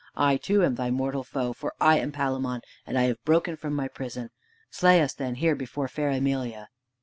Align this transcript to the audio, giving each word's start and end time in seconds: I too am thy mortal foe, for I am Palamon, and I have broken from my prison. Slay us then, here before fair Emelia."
I 0.17 0.37
too 0.37 0.63
am 0.65 0.73
thy 0.73 0.89
mortal 0.89 1.23
foe, 1.23 1.53
for 1.53 1.75
I 1.79 1.99
am 1.99 2.11
Palamon, 2.11 2.61
and 2.87 2.97
I 2.97 3.03
have 3.03 3.23
broken 3.23 3.55
from 3.55 3.75
my 3.75 3.87
prison. 3.87 4.31
Slay 4.71 4.99
us 4.99 5.13
then, 5.13 5.35
here 5.35 5.53
before 5.53 5.87
fair 5.87 6.09
Emelia." 6.09 6.69